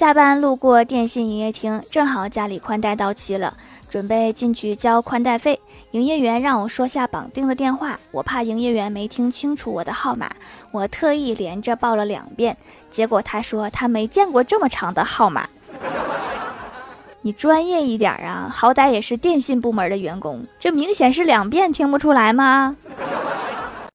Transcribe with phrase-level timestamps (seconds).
[0.00, 3.54] 下班路过电信营业厅，正好家里宽带到期了，
[3.86, 5.60] 准备进去交宽带费。
[5.90, 10.30] 营业员让我说下绑定的电话，我怕营业员没听清楚我的号码，
[10.72, 12.56] 我特意连着报了两遍。
[12.90, 15.46] 结果他说他没见过这么长的号码，
[17.20, 18.48] 你专业一点啊。
[18.50, 22.74] 好歹也是电信部门的员工，这明显是两遍，听不出来吗？